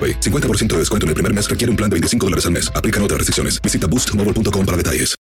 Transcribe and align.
AroPay. 0.00 0.20
50% 0.20 0.68
de 0.68 0.78
descuento 0.78 1.04
en 1.04 1.08
el 1.08 1.14
primer 1.14 1.34
mes 1.34 1.50
requiere 1.50 1.70
un 1.70 1.76
plan 1.76 1.90
de 1.90 1.94
25 1.94 2.26
dólares 2.26 2.46
al 2.46 2.52
mes. 2.52 2.72
Aplican 2.74 3.02
otras 3.02 3.18
restricciones. 3.18 3.60
Visita 3.60 3.86
boostmobile.com 3.86 4.64
para 4.64 4.76
detalles. 4.78 5.20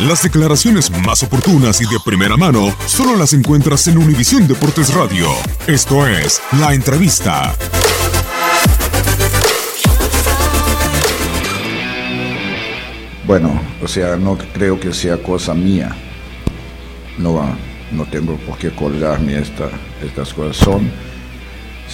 Las 0.00 0.24
declaraciones 0.24 0.90
más 0.90 1.22
oportunas 1.22 1.80
y 1.80 1.84
de 1.84 2.00
primera 2.04 2.36
mano 2.36 2.76
solo 2.86 3.16
las 3.16 3.32
encuentras 3.32 3.86
en 3.86 3.96
Univisión 3.96 4.48
Deportes 4.48 4.92
Radio. 4.92 5.28
Esto 5.68 6.04
es 6.08 6.42
La 6.58 6.74
Entrevista. 6.74 7.54
Bueno, 13.24 13.58
o 13.80 13.86
sea, 13.86 14.16
no 14.16 14.36
creo 14.52 14.80
que 14.80 14.92
sea 14.92 15.22
cosa 15.22 15.54
mía. 15.54 15.96
No, 17.16 17.56
no 17.92 18.04
tengo 18.06 18.36
por 18.38 18.58
qué 18.58 18.74
colgarme 18.74 19.38
esta, 19.38 19.70
estas 20.04 20.34
cosas. 20.34 20.56
Son, 20.56 20.90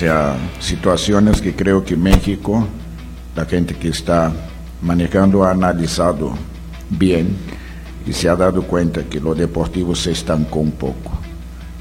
sea, 0.00 0.34
situaciones 0.60 1.42
que 1.42 1.54
creo 1.54 1.84
que 1.84 1.94
México, 1.94 2.66
la 3.36 3.44
gente 3.44 3.74
que 3.74 3.88
está 3.88 4.32
manejando 4.80 5.44
ha 5.44 5.50
analizado 5.50 6.32
bien 6.88 7.36
y 8.06 8.14
se 8.14 8.26
ha 8.30 8.34
dado 8.34 8.62
cuenta 8.62 9.04
que 9.04 9.20
lo 9.20 9.34
deportivo 9.34 9.94
se 9.94 10.12
estancó 10.12 10.60
un 10.60 10.70
poco 10.70 11.12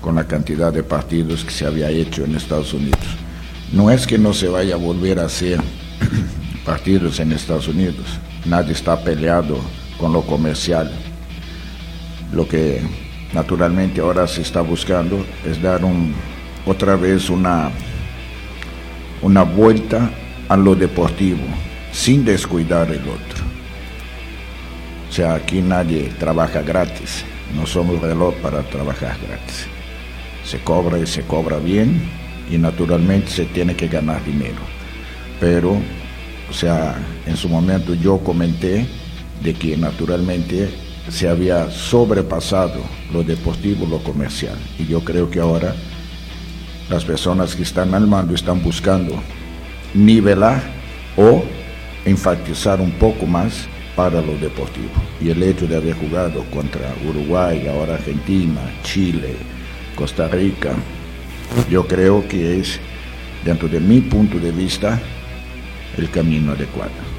con 0.02 0.16
la 0.16 0.25
cantidad 0.25 0.74
de 0.74 0.84
partidos 0.84 1.46
que 1.46 1.52
se 1.52 1.66
había 1.66 1.90
hecho 1.91 2.25
en 2.25 2.35
Estados 2.35 2.74
Unidos. 2.74 3.00
No 3.72 3.90
es 3.90 4.06
que 4.06 4.18
no 4.18 4.34
se 4.34 4.50
vaya 4.50 4.74
a 4.75 4.78
volver 4.78 5.18
a 5.19 5.25
hacer 5.28 5.62
partidos 6.66 7.22
en 7.22 7.31
Estados 7.31 7.69
Unidos, 7.69 8.19
nadie 8.44 8.74
está 8.74 9.02
peleado 9.02 9.59
con 9.97 10.12
lo 10.12 10.24
comercial. 10.24 10.91
Lo 12.34 12.46
que 12.46 12.81
naturalmente 13.34 14.02
ahora 14.02 14.28
se 14.28 14.41
está 14.41 14.59
buscando 14.59 15.25
es 15.46 15.62
dar 15.62 15.85
un, 15.85 16.13
otra 16.66 16.97
vez 16.97 17.29
una, 17.29 17.72
una 19.22 19.44
vuelta 19.44 20.09
a 20.47 20.57
lo 20.57 20.75
deportivo, 20.75 21.44
sin 21.91 22.25
descuidar 22.25 22.90
el 22.90 23.02
otro. 23.02 23.44
O 25.09 25.12
sea, 25.12 25.35
aquí 25.35 25.62
nadie 25.62 26.12
trabaja 26.19 26.62
gratis, 26.62 27.24
no 27.56 27.66
somos 27.66 28.02
reloj 28.02 28.35
para 28.35 28.62
trabajar 28.63 29.18
gratis. 29.28 29.68
Se 30.44 30.59
cobra 30.59 30.97
y 31.00 31.08
se 31.08 31.24
cobra 31.24 31.58
bien 31.58 32.02
y 32.50 32.58
naturalmente 32.58 33.29
se 33.29 33.46
tiene 33.46 33.75
que 33.75 33.88
ganar 33.88 34.24
dinero. 34.24 34.62
Pero, 35.40 35.78
o 36.50 36.53
sea, 36.53 36.96
en 37.25 37.35
su 37.35 37.50
momento 37.50 37.94
yo 37.94 38.19
comenté 38.19 38.88
de 39.44 39.53
que 39.53 39.78
naturalmente 39.78 40.69
se 41.09 41.28
había 41.28 41.69
sobrepasado 41.72 42.81
lo 43.12 43.24
deportivo, 43.24 43.85
lo 43.85 44.00
comercial. 44.00 44.58
Y 44.78 44.85
yo 44.85 45.03
creo 45.03 45.29
que 45.29 45.40
ahora 45.40 45.74
las 46.89 47.05
personas 47.05 47.55
que 47.55 47.63
están 47.63 47.94
al 47.94 48.07
mando 48.07 48.33
están 48.33 48.61
buscando 48.61 49.13
nivelar 49.94 50.61
o 51.16 51.44
enfatizar 52.05 52.81
un 52.81 52.91
poco 52.91 53.25
más 53.25 53.67
para 53.95 54.22
lo 54.22 54.38
deportivo. 54.38 54.89
Y 55.22 55.29
el 55.29 55.44
hecho 55.44 55.67
de 55.67 55.75
haber 55.75 55.95
jugado 55.95 56.44
contra 56.45 56.94
Uruguay, 57.07 57.67
ahora 57.67 57.95
Argentina, 57.95 58.61
Chile, 58.83 59.35
Costa 59.95 60.28
Rica, 60.28 60.73
yo 61.69 61.85
creo 61.88 62.28
que 62.28 62.59
es, 62.59 62.79
dentro 63.44 63.67
de 63.67 63.79
mi 63.79 64.01
punto 64.01 64.39
de 64.39 64.51
vista, 64.51 64.99
el 65.97 66.09
camino 66.09 66.53
adecuado. 66.53 67.19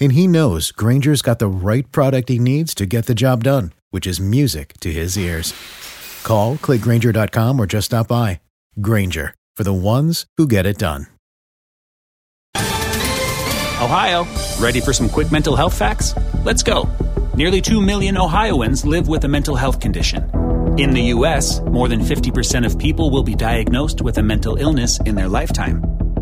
And 0.00 0.12
he 0.12 0.26
knows 0.26 0.70
Granger's 0.70 1.22
got 1.22 1.38
the 1.38 1.48
right 1.48 1.90
product 1.90 2.28
he 2.28 2.38
needs 2.38 2.74
to 2.74 2.86
get 2.86 3.06
the 3.06 3.14
job 3.14 3.44
done, 3.44 3.72
which 3.90 4.06
is 4.06 4.20
music 4.20 4.74
to 4.80 4.92
his 4.92 5.16
ears. 5.18 5.54
Call, 6.22 6.56
clickgranger.com, 6.56 7.58
or 7.60 7.66
just 7.66 7.86
stop 7.86 8.08
by. 8.08 8.40
Granger, 8.80 9.34
for 9.56 9.64
the 9.64 9.72
ones 9.72 10.26
who 10.36 10.46
get 10.46 10.66
it 10.66 10.78
done. 10.78 11.06
Ohio, 13.80 14.26
ready 14.58 14.80
for 14.80 14.92
some 14.92 15.08
quick 15.08 15.30
mental 15.30 15.54
health 15.54 15.76
facts? 15.76 16.12
Let's 16.44 16.64
go. 16.64 16.88
Nearly 17.36 17.60
2 17.60 17.80
million 17.80 18.18
Ohioans 18.18 18.84
live 18.84 19.06
with 19.06 19.22
a 19.24 19.28
mental 19.28 19.54
health 19.54 19.78
condition. 19.78 20.24
In 20.78 20.90
the 20.90 21.02
U.S., 21.14 21.60
more 21.60 21.88
than 21.88 22.00
50% 22.00 22.66
of 22.66 22.78
people 22.78 23.10
will 23.10 23.22
be 23.22 23.36
diagnosed 23.36 24.02
with 24.02 24.18
a 24.18 24.22
mental 24.22 24.56
illness 24.56 25.00
in 25.00 25.14
their 25.14 25.28
lifetime. 25.28 25.97